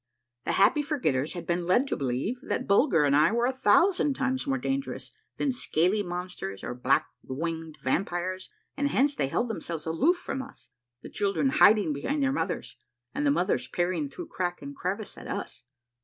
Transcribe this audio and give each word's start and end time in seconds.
The 0.45 0.53
Happy 0.53 0.81
Forgetters 0.81 1.33
had 1.33 1.45
been 1.45 1.67
led 1.67 1.87
to 1.89 1.95
believe 1.95 2.39
that 2.41 2.65
Bulger 2.65 3.03
and 3.03 3.15
I 3.15 3.31
were 3.31 3.45
a 3.45 3.53
thousand 3.53 4.15
times 4.15 4.47
more 4.47 4.57
dangerous 4.57 5.11
than 5.37 5.51
scaly 5.51 6.01
monsters 6.01 6.63
or 6.63 6.73
black 6.73 7.05
winged 7.23 7.77
vampires, 7.83 8.49
and 8.75 8.87
hence 8.87 9.13
they 9.13 9.27
held 9.27 9.47
them 9.47 9.61
selves 9.61 9.85
aloof 9.85 10.17
from 10.17 10.41
us, 10.41 10.71
the 11.03 11.09
children 11.11 11.49
hiding 11.49 11.93
behind 11.93 12.23
their 12.23 12.33
mothers, 12.33 12.77
and 13.13 13.27
the 13.27 13.29
mothers 13.29 13.67
peering 13.67 14.09
through 14.09 14.29
crack 14.29 14.59
and 14.59 14.75
crevice 14.75 15.19
at 15.19 15.27
us. 15.27 15.65